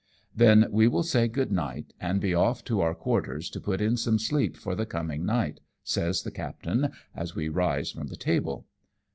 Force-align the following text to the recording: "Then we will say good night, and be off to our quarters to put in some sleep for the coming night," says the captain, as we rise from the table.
"Then 0.35 0.65
we 0.71 0.87
will 0.87 1.03
say 1.03 1.27
good 1.27 1.51
night, 1.51 1.93
and 1.99 2.19
be 2.19 2.33
off 2.33 2.63
to 2.63 2.81
our 2.81 2.95
quarters 2.95 3.51
to 3.51 3.61
put 3.61 3.81
in 3.81 3.97
some 3.97 4.17
sleep 4.17 4.57
for 4.57 4.73
the 4.73 4.87
coming 4.87 5.27
night," 5.27 5.59
says 5.83 6.23
the 6.23 6.31
captain, 6.31 6.89
as 7.13 7.35
we 7.35 7.49
rise 7.49 7.91
from 7.91 8.07
the 8.07 8.15
table. 8.17 8.65